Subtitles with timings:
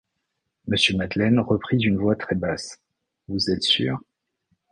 [0.65, 2.79] Monsieur Madeleine reprit d’une voix très basse:—
[3.27, 3.99] Vous êtes sûr?